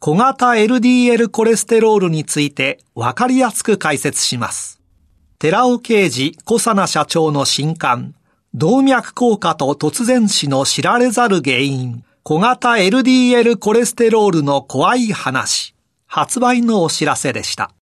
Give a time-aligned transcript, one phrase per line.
[0.00, 4.80] 小型 LDL コレステロールについてわかりやすく解説します。
[5.40, 8.14] 寺尾啓治小佐奈社長の新刊、
[8.54, 15.74] 動脈硬化と突然死の知られざる原因、小型 LDL コレステロールの怖い話、
[16.06, 17.72] 発売のお知らせでした。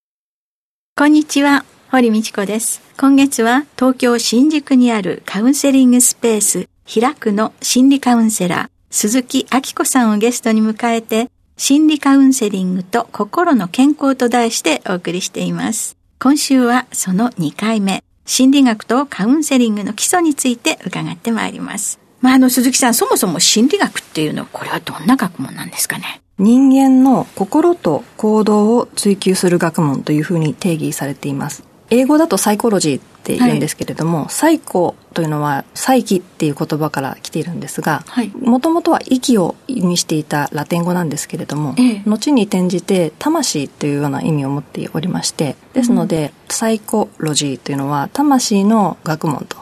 [0.97, 2.81] こんにちは、堀道子です。
[2.97, 15.97] 今月は東京新宿にあるカウンセリングスペース、開くの心理カウンセラー、鈴木明子さんをゲストに迎えて、心理カウンセリングと心の健康と題してお送りしています。
[16.21, 21.99] 今週はその2回目、心理学とカウンセリングの基礎について伺ってまいります。
[22.21, 26.21] まあ、あの、鈴木さん、そもそも心理学っていうのは、これはどんな学問なんですかね？
[26.39, 31.65] 人間の心と行動を追求する学問というふうに定義されています。
[31.89, 33.01] 英語だとサイコロジー
[33.35, 38.05] って言うんですけれども、はい、サイコというのは再起っていう言葉から来ているんですが、
[38.41, 49.56] もともとは息を意味していたラテン語なんですけれども、ええ、後に転じて魂というような意味を持っておりまして、ですので、うん、サイコロジーというのは魂の学問と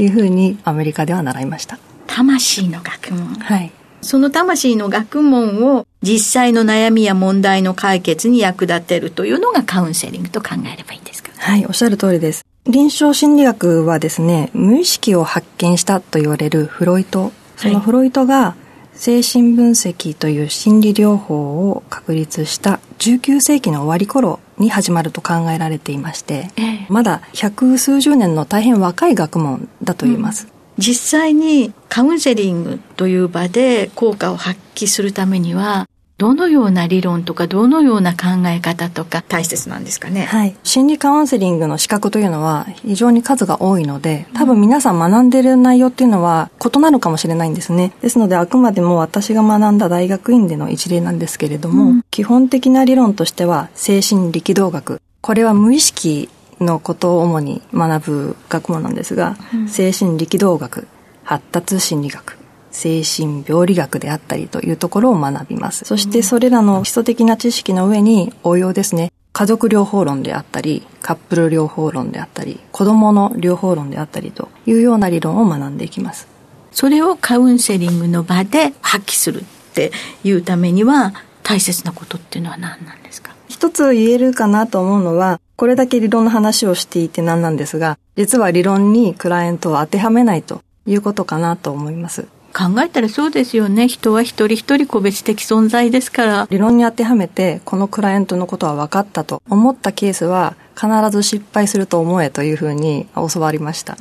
[0.00, 1.78] いうふうにアメリカでは習いました。
[2.06, 3.72] 魂の学問はい。
[4.00, 11.32] その魂の学問を実際の悩みや問題の解決に役立てるというのがカウンセリングと考えればいいんですか？
[11.36, 12.46] はい、おっしゃる通りです。
[12.68, 17.32] 臨床心理学はですね、無意識を発見したと言われるフロイト。
[17.56, 18.56] そのフロイトが
[18.92, 30.48] 精神分析という心理療法を確立した19世紀の終わり頃に始まると考えられていまして、ええ、まだ百数十年の大変若い学問だと言います。
[30.52, 35.87] うん実際にカウンセリングという場で効果を発揮するためには、
[36.18, 40.22] どのような理論とか、どのような考え方とか大切なんですかね。
[40.22, 40.56] はい。
[40.64, 47.92] 心理カウンセリングの資格というのは非常に数が多いので、多分皆さん学んでいる内容っていうのは異なるかもしれないんですね。
[48.02, 55.00] ですので、あくまでも私が学んだ大学院での一例なんですけれども、うん、基本的な理論としては、精神力動学。
[55.20, 60.88] これは無意識のことを主に学ぶ学問なんですが、うん、精神力動学
[61.22, 62.37] 発達心理学
[62.78, 65.84] 精神病理学であったりというところを学びます。
[65.84, 69.10] そしてそれらの基礎的な知識の上に応用ですね。
[69.32, 76.28] 家族療法論であったりカップル療法論であったり子供の療法論であったりというような理論を学んでいきます。
[76.70, 79.90] それをカウンセリングの場で発揮するって
[80.22, 83.34] いうためには大切なことっていうのは何なんですか？
[83.48, 92.26] 一つ言えるかなと思うのはこれだけ理論の話をしていて何なんですが、実は理論にクライアントを当てはめないということかなと思います。
[92.58, 93.86] 考えたらそうですよね。
[93.86, 96.48] 人は一人一人個別的存在ですから。
[96.50, 103.96] 理論に当てはめて、このクライアントのことは分かったと思ったケースは、必ず失敗すると思えというふうに教わりました。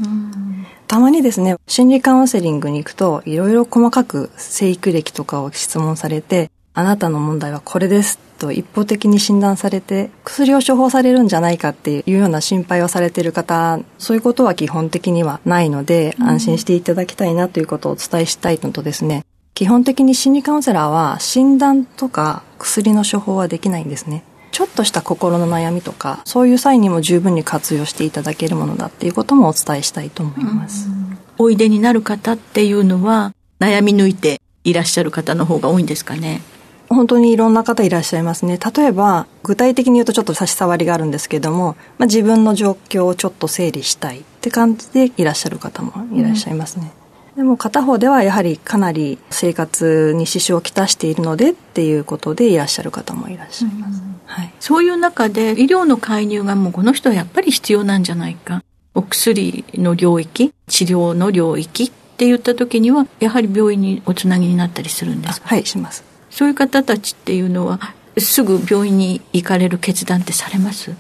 [0.88, 19.26] たまにですね、心理カウンセリングに行くと、いろいろ細かく生育歴とかを質問されて、あなたの問題はこれですと一方的に診断されて薬を処方されるんじゃないかっていうような心配をされている方そういうことは基本的にはないので、安心していただきたいなということをお伝えしたいのとですね。
[19.53, 24.23] 基本的に心理カウンセラーは診断とか薬の処方はできないんですね。
[24.52, 30.90] ちょっとした心の悩みとかそういう際にも十分に活用していただけるものだっていうこともお伝えしたいと思います、
[31.38, 36.41] おいでになる方っていうのは悩み抜いていらっしゃる方の方が多いんですかね？
[36.89, 38.57] 本当にいろんな方いらっしゃいますね。
[38.57, 46.91] 例えば、具体的に言うとちょっと差し障りがあるんですけども、まあ、自分の状況をちょっと整理したいって感じでいらっしゃる方もいらっしゃいますね。
[47.31, 54.01] うん、でも片方ではやはりかなり生活に支障をきたしているのでっていうことでいらっしゃる方もいらっしゃいます。
[54.01, 58.63] うん、はい、そういう中で医療の介入がもうこの人はやっぱり必要なんじゃないか。
[58.95, 65.49] お薬の領域、治療の領域って言った時には、やはり病院におつなぎになったりするんですか？
[65.49, 66.03] はい、します。
[66.37, 67.79] そういう方たちっていうのは
[68.19, 70.91] すぐ病院に行かれる決断ってされます？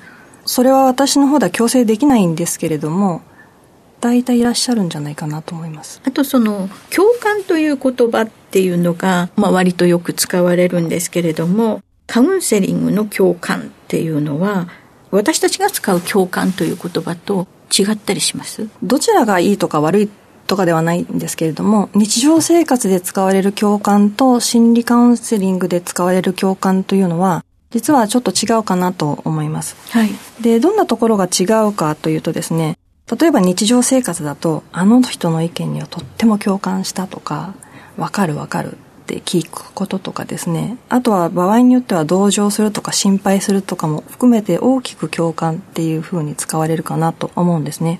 [0.45, 3.21] それは私の方では強制できないんですけれども
[4.01, 6.01] 大体いらっしゃるんじゃないかなと思います。
[6.03, 14.67] あとその共感という言葉っていうのが、まあ、割とよく使われるんですけれどもカウンセリングの共感っていうのは
[15.11, 17.47] 私たちが使う共感という言葉と
[17.77, 18.69] 違ったりします？
[18.81, 20.09] どちらがいいとか悪い
[20.47, 29.75] とかではないんですけれども日常生活で使われる共感と心理カウンセリングで使われる共感というのは実はちょっと違うかなと思います。
[29.91, 30.09] はい。
[30.41, 32.77] で、どんなところが違うかというとですね、
[33.19, 37.53] 例えば日常生活だと、あの人の意見にはとっても共感したとか、
[37.97, 40.77] わかるわかるって聞くこととかですね。
[40.89, 47.99] あとは場合によっては同情するとか心配するとかも含めて大きく共感っていう風に使われるかなと思うんですね。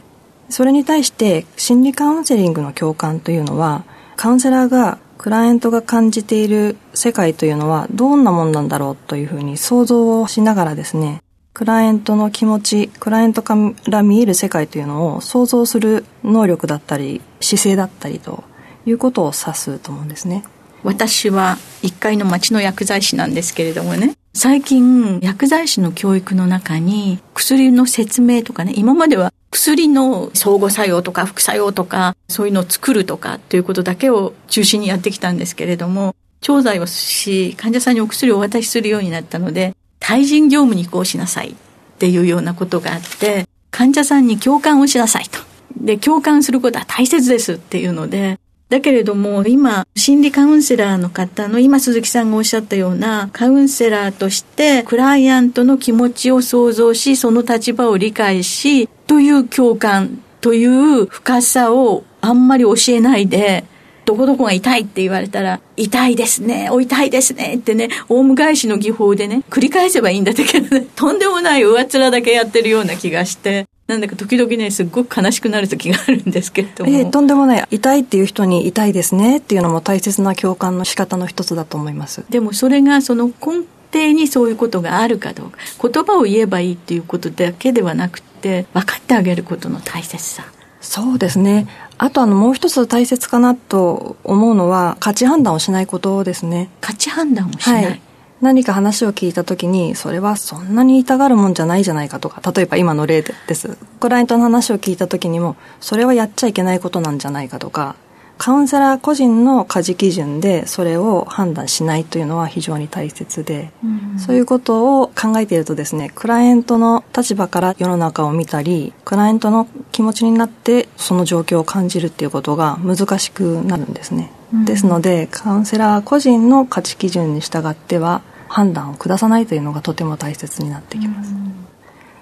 [0.49, 3.83] それに対して心理カウンセリングの共感というのは、
[4.15, 11.21] カウンセラーがクライアントが感じている世界というのはどんなもんなんだろうというふうに想像をしながらですね、
[11.53, 13.55] クライアントの気持ち、クライアントか
[13.87, 18.43] ら見える世界というのを想像する能力だったり、姿勢だったりと
[18.85, 20.43] いうことを指すと思うんですね。
[20.83, 41.55] 私は1階の町の薬剤師なんですけれどもね、最近薬剤師の教育の中に薬の説明とかね、今までは薬の相互作用とか副作用とか、そういうのを作るとかっていうことだけを中心にやってきたんですけれども、調剤をし、患者さんにお薬をお渡しするようになったので、対人業務に移行しなさいっ
[41.97, 45.39] ていうようなことがあって、患者さんに共感をしなさいと。
[45.75, 63.63] で、共感することは大切ですっていうので、だけれども、今、心理カウンセラーの方の、今鈴木さんがおっしゃったような、カウンセラーとして、クライアントの気持ちを想像し、その立場を理解し、という共感、という深さをあんまり教えないで、
[64.05, 76.91] どこどこが痛いって言われたら、痛いですね、お痛いですねってね、オウム返しの技法でね、繰り返せばいいんだけどね、とんでもない上面だけやってるような気がして、なんだか時々ね、すっごく悲しくなる時があるんですけれども。
[76.91, 77.67] えー、とんでもない。
[77.71, 82.25] 痛いっていう人に痛いですねっていうのも大切な共感の仕方の一つだと思います。
[82.29, 83.63] でもそれがその根
[83.93, 85.57] 底にそういうことがあるかどうか。
[85.81, 90.43] 言葉を言えばいいっていうことだけではなくて、分かってあげることの大切さ。
[90.81, 91.67] そうですね。
[91.97, 96.69] あとあのもう一つ大切かなと思うのは価値判断をしないことですね。
[96.81, 97.85] 価値判断をしない。
[97.85, 98.01] はい
[98.41, 103.77] 何か話を聞いた時に、それはそんなに痛がるもんじゃないじゃないかとか、例えば今の例です。
[103.99, 107.95] クライアントの話を聞いた時にも、それはやっちゃいけないことなんじゃないかとか、
[108.37, 124.31] カウンセラー個人の価値基準でそれを判断しないというのは非常に大切で、うん、そういうことを考えているとですね、クライアントの立場から世の中を見たり、クライアントの気持ちになってその状況を感じるっていうことが難しくなるんですね。
[124.53, 131.31] うん、ですので、カウンセラー個人の価値基準に従っては判断を下さないというのがとても大切になってきます。
[131.31, 131.53] うん、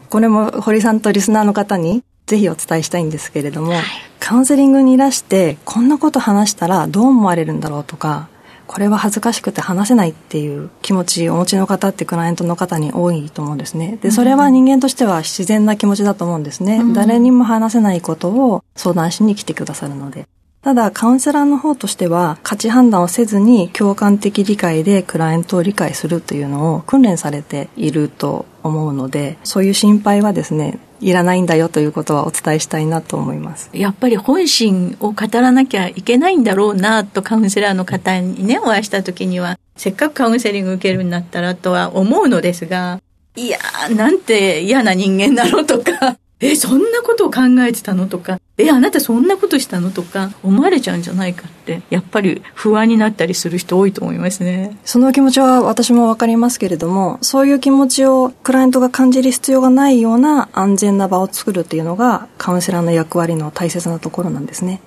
[0.10, 3.83] これも堀さんとリスナーの方にぜひお伝えしたいんですけれども、はい、
[4.19, 8.27] カウンセリングにいらしてこんなこと話したらどう思われるんだろうとか
[8.68, 14.00] これは恥ずかしくて話せないっていう気持ちお持ちの方ってクライアントの方に多いと思うんですね。
[14.01, 16.77] で、それは人間としては自然な気持ちだと思うんですね。
[16.77, 20.27] うん、誰にも話せないことを相談しに来てくださるので。
[20.65, 33.69] ただ、カウンセラーの方としては、価値判断をせずに共感的理解でクライアントを理解するというのを訓練されていると思うので、そういう心配はですね、いらないんだよということはお伝えしたいなと思います。
[33.74, 43.00] やっぱり本心を語らなきゃいけないんだろうなとカウンセラーの方にね、お会いした時には、せっかくカウンセリング受けるんだったらとは思うのですが、
[43.36, 48.08] いやー、なんて嫌な人間なのとか、え、そんなことを考えてたの？
[48.08, 49.89] とか、え、あなたそんなことしたの？
[49.89, 54.77] とか、思われちゃうんじゃないかって、やっぱり不安になったりする人多いと思いますね。
[54.84, 64.82] その気持ちは私もわかりますけれども、そういう気持ちをクライアントが感じる必要がないような安全な場を作るっていうのが、カウンセラーの役割の大切なところなんですね。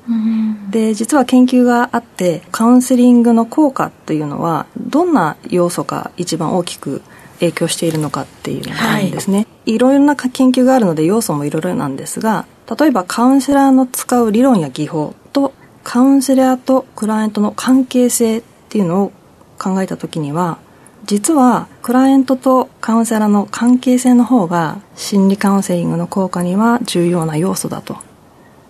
[0.71, 7.01] で、実は研究があって、カウンセリングの効果というのは、どんな要素が一番大きく
[7.41, 12.47] 影響しているのかっていうのがあるんですね、はい、いろいろな研究があるので要素もいろいろなんですが
[12.79, 15.53] 例えばカウンセラーの使う理論や技法と
[15.85, 19.13] カウンセラーとクライアントの関係性っていうのを
[19.59, 20.59] 考えた時には
[21.05, 27.97] 実はクライアントとカウンセラーの関係性の方が心理カウンセリングの効果には重要な要素だと。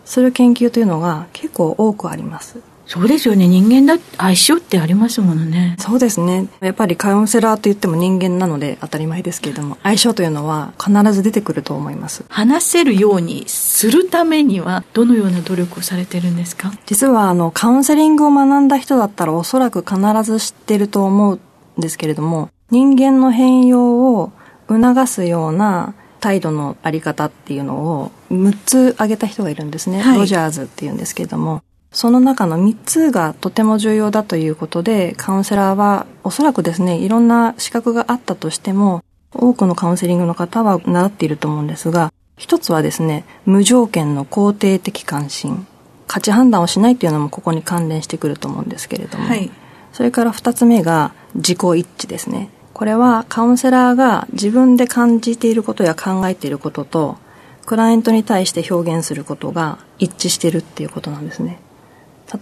[0.09, 3.47] する研究というのが結構多くありますそうですよね。
[3.47, 5.77] 人間だ、相性ってありますものね。
[5.79, 6.49] そうですね。
[6.61, 12.25] やっぱりカウンセラーと言っても人間なので当たり前ですけれども、相性というのは必ず出てくると思います。
[12.31, 16.73] 話せるようにするためには、どのような努力をされてるんですか？
[16.87, 21.39] 実は、あの、カウンセリングを学んだ人だったらおそらく必ず知ってると思う
[21.79, 24.33] んですけれども、人間の変容を
[24.69, 30.01] 促すような態度のあり方っていうのを6つ挙げた人がいるんですね。
[30.01, 39.03] はい、ロジャーズっていうんですけれども、その中の3つがとても重要だということで、カウンセラーはおそらくですね、いろんな資格があったとしても、
[39.35, 45.67] 多くのカウンセリングの方は習っていると思うんですが、一つはですね、無条件の肯定的関心。
[46.07, 49.51] 価値判断をしないっていうのもここに関連してくると思うんですけれども、はい、
[49.93, 52.49] それから二つ目が自己一致ですね。
[52.73, 57.19] これはカウンセラーが自分で感じていることや考えていることと、
[57.67, 61.59] クライアントに対して表現することが一致してるっていうことなんですね。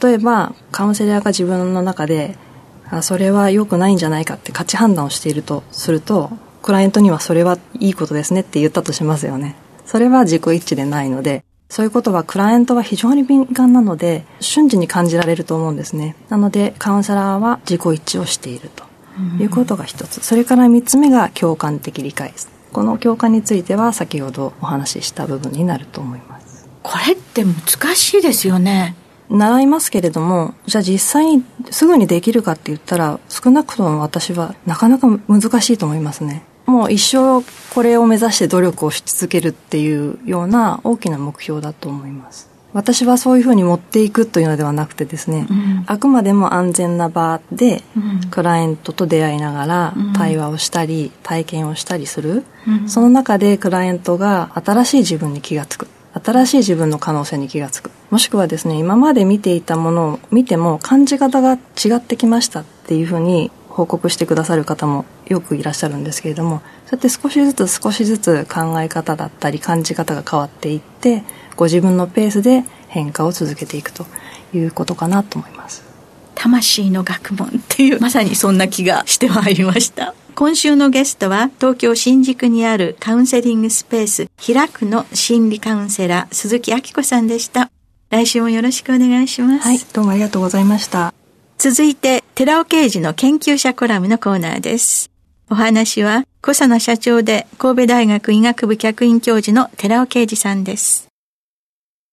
[0.00, 2.37] 例えば、カウンセラーが自分の中で、
[2.88, 6.31] あそれは良くないんじゃないかって価値判断をしているとすると、
[6.62, 9.57] クライアントにはそれはいいことですねって言ったとしますよね。
[9.85, 16.16] それは自己一致でないので、そういうことはクライアントは非常に敏感なので、瞬時に感じられると思うんですね。
[16.28, 18.85] なので、カウンセラーは自己一致をしていると
[19.40, 20.21] いうことが一つ。
[20.25, 22.49] それから三つ目が共感的理解です。
[22.73, 26.69] この共感については先ほどお話しした部分になると思います。
[26.83, 28.95] これって難しいですよね。
[29.30, 36.45] 習いますけれども、じゃあ実際にすぐにできるかって言ったら、少なくとも私はなかなか難しいと思いますね。
[36.66, 42.56] もう一生これを目指して努力をし続けるっていうような大きな目標だと思います。
[42.73, 47.83] 私はそういうふうに持っていくというのではなくてですね、うん、あくまでも安全な場で、
[48.30, 55.88] クライアントと出会いながら対話をしたり、体験をしたりする、うん、その中でクライアントが新しい自分に気がつく。
[56.23, 57.90] 新しい自分の可能性に気がつく。
[58.11, 71.23] もしくはですね、今まで見ていたものを見ても感じ方が違ってきましたっていうふうに報告してくださる方もよくいらっしゃるんですけれども、そうやって少しずつ少しずつ考え方だったり感じ方が変わっていって、
[71.56, 74.06] ご自分のペースで変化を続けていくと
[74.54, 75.85] いうことかなと思います。
[76.35, 80.14] 魂の学問っていう、まさにそんな気がしてまいりました。
[80.38, 87.71] 今週のゲストは東京新宿にあるカウンセリングスペース開くの心理カウンセラー鈴木明子さんでした。
[88.11, 89.66] 来週もよろしくお願いします。
[89.66, 91.14] はい、どうもありがとうございました。
[91.57, 95.11] 続いて、寺尾刑事の研究者コラムのコーナーです。
[95.49, 101.09] お話は、小佐奈社長で神戸大学医学部客員教授の寺尾啓二さんです。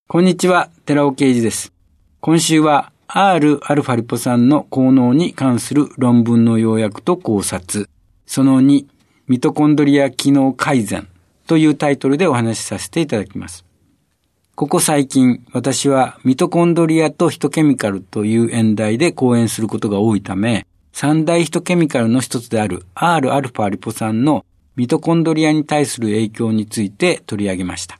[0.07, 1.73] こんにちは、寺尾啓二です。
[2.21, 7.89] 今週は Rα リポ酸の効能に関する論文の要約と考察、
[8.25, 8.85] その2、
[9.27, 11.07] ミトコンドリア機能改善
[11.47, 13.65] というタイトルでお話しさせていただきます。
[14.55, 27.99] ここ最近、私はミトコンドリアとヒトケミカルという演題で講演することが多いため、三大ヒトケミカルの一つである Rα リポ酸のミトコンドリアに対する影響について取り上げました。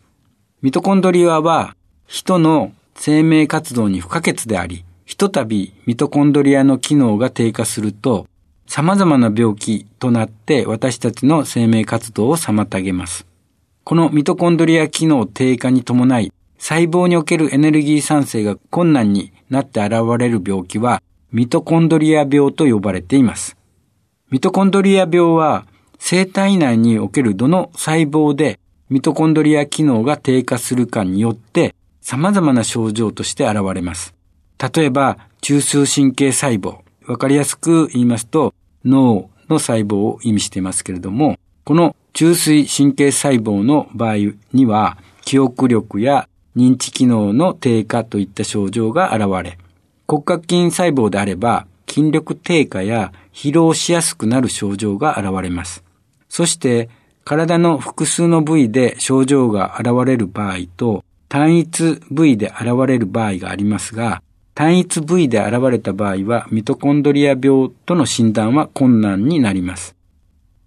[0.61, 1.75] ミトコンドリアは
[2.05, 8.27] 人の生命活動に不可欠であり、ひとたびミトコンドリアの機能が低下すると、
[8.75, 13.27] 様々な病気となって私たちの生命活動を妨げます。
[13.83, 23.57] このミトコンドリア機能低下に伴い、細胞におけるエネルギー産生が困難になって現れる病気は、ミトコンドリア病と呼ばれています。
[24.31, 25.67] ミトコンドリア病は、
[25.99, 34.15] 生体内におけるどの細胞でミトコンドリア機能が低下するかによって様々な症状として現れます。
[34.57, 36.79] 例えば、中枢神経細胞。
[37.05, 38.53] わかりやすく言いますと、
[38.85, 44.15] 脳の細胞を意味していますけれども、この中枢神経細胞の場合
[44.53, 49.57] には、記憶力や認知機能の低下といった症状が現れ、
[50.07, 55.83] 骨格筋細胞であれば筋力低下や疲労しやすくなる症状が現れます。
[56.29, 56.89] そして
[57.23, 64.21] 体の複数の部位で症状が現れる場合と単一部位で現れる場合がありますが、
[64.55, 69.95] 単一部位で現れた場合はミトコンドリア病との診断は困難になります。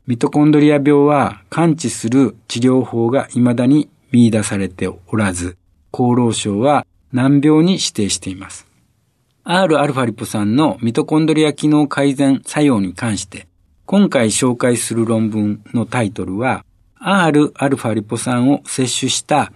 [0.06, 5.56] ミトコンドリア病は完治する治療法が未だに見出されておらず、
[5.92, 8.66] 厚労省は難病に指定しています。
[9.44, 13.46] Rα リポ酸のミトコンドリア機能改善作用に関して、
[13.84, 16.64] 今回紹介する論文のタイトルは、
[17.00, 19.52] Rα リポ酸を摂取した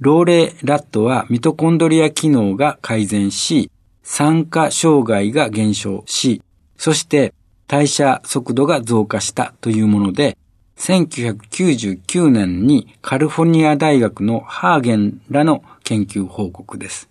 [0.00, 3.70] 老齢ラットはミトコンドリア機能が改善し、
[4.04, 6.40] 酸化障害が減少し、
[6.76, 7.34] そして
[7.66, 10.38] 代謝速度が増加したというもので、
[10.76, 17.08] 1999年にカリフォニア大学のハーゲンらの研究報告です。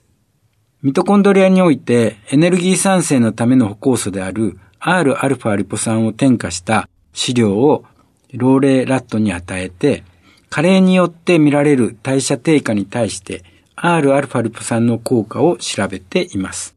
[0.81, 7.83] ミトコンドリアにおいてエネルギー産生のための歩酵素である Rα リポ酸を添加した飼料を
[8.31, 10.05] 老齢ラットに与えて、
[10.49, 13.43] 加齢によって見られる代謝低下に対して
[13.75, 16.75] Rα リポ酸の効果を調べています。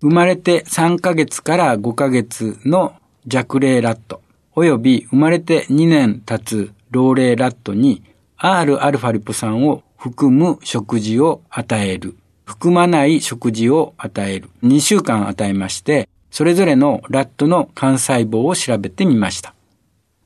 [0.00, 2.94] 生まれて3ヶ月から5ヶ月の
[3.26, 4.22] 弱齢ラット、
[4.54, 8.02] および生まれて2年経つ老齢ラットに
[8.38, 12.16] Rα リポ酸を含む食事を与える。
[12.44, 14.50] 含まない食事を与える。
[14.62, 19.55] 2週間与えまして、それぞれのラットの幹細胞を調べてみました。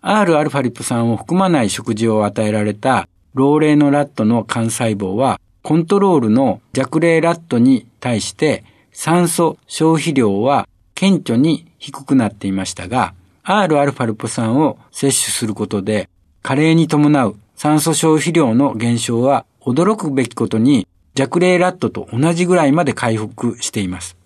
[0.02, 13.14] Rα リポ酸を含まない食事を与えられた老齢のラットの幹細胞は、コントロールの弱齢ラットに対して酸素消費量は顕著に低くなっていましたが、
[13.45, 16.09] Rα リポ酸を摂取することで、
[16.42, 24.16] 加齢に伴う酸素消費量の減少は驚くべきことに弱齢ラットと同じぐらいまで回復しています。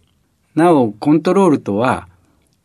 [0.55, 2.07] なお、コントロールとは、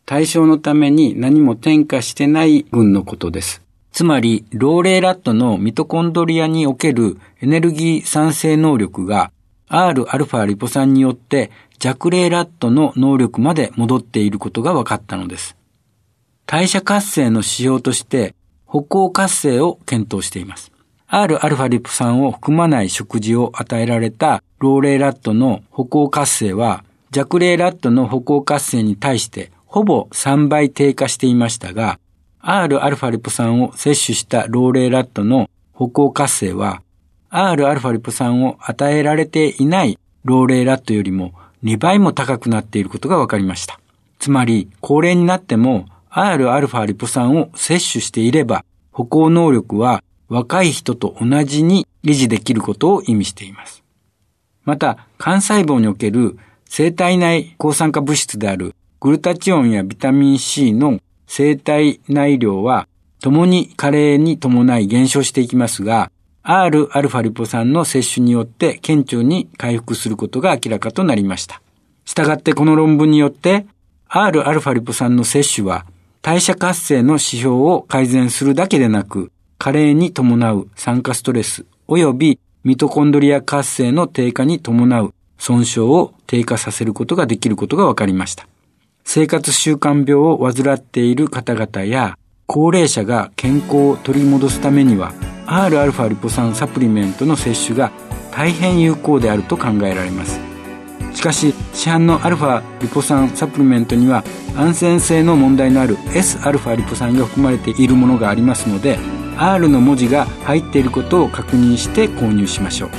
[0.09, 3.61] 対象のために何も添加してない群のことです。
[3.91, 9.31] つまり、老齢ラットのミトコンドリアにおけるエネルギー産生能力が
[9.69, 15.55] Rα リポ酸によって弱齢ラットの能力まで戻っていることが分かったのです。
[16.47, 18.33] 代謝活性の指標として
[18.65, 20.71] 歩行活性を検討しています。
[21.07, 31.98] Rα リポ酸を含まない食事を与えられた老齢ラットの歩行活性は弱齢ラットの歩行活性に対してほぼ3倍低下していましたが、
[32.42, 36.82] Rα リポ酸を摂取した老齢ラットの歩行活性は、
[37.30, 41.32] Rα リポ酸を与えられていない老齢ラットよりも
[41.64, 43.80] 2倍も高くなっていることが分かりました。
[44.18, 53.82] つまり、高齢になっても Rα リポ酸を摂取していれば、歩行能力は若い人と同じに維持できることを意味しています。
[54.64, 62.87] また、幹細胞における生体内抗酸化物質である グルタチオンやビタミン C の生体内量は
[63.21, 66.11] 共に加齢に伴い減少していきますが、
[66.43, 71.61] Rα リポ酸の摂取によって顕著に回復することが明らかとなりました。
[72.03, 73.67] したがってこの論文によって
[74.09, 75.85] Rα リポ酸の摂取は
[76.21, 88.47] 代謝活性の指標を改善するだけでなく、加齢に伴う酸化ストレス及びミトコンドリア活性の低下に伴う損傷を低下させることができることが分かりました。
[89.08, 95.12] 生活習慣病を患っている方々や高齢者が健康を取り戻すためには
[95.46, 97.92] Rα リポ酸サプリメントの摂取が
[98.32, 100.40] 大変有効であると考えられます。
[101.14, 104.24] しかし市販の α リポ酸サプリメントには
[104.56, 108.98] 安全性の問題のある Sα リポ酸が含まれているものがありますので
[109.36, 112.90] R の文字が入っていることを確認して購入しましょう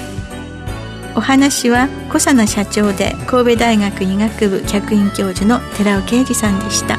[1.17, 6.99] お話は小佐奈社長で神戸大学医学部客員教授の寺尾啓二さんでした。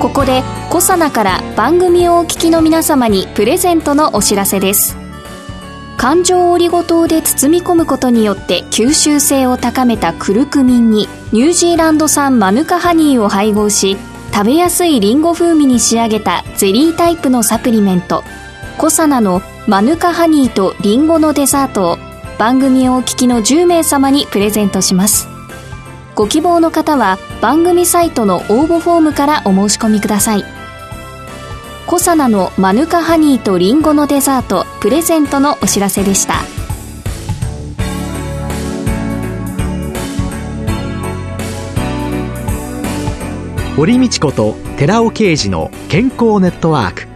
[0.00, 4.96] ここで小佐奈から番組をお聞きの皆様にプレゼントのお知らせです。
[5.96, 13.96] 環状オリゴ糖で包み込むことによって吸収性を高めたクルクミンにニュージーランド産マヌカハニーを配合し
[14.32, 18.22] 食べやすいリンゴ風味に仕上げたゼリータイプのサプリメント。
[18.78, 21.98] コサナのマヌカハニーとリンゴのデザートを
[22.38, 25.28] 番組をお聞きの10名様にプレゼントします。
[26.14, 30.44] ご希望の方は番組サイトの応募フォームからお申し込みください。
[31.86, 36.34] コサナのマヌカハニーとリンゴのデザートプレゼントのお知らせでした。
[43.74, 47.15] 堀道子と寺尾啓二の健康ネットワーク。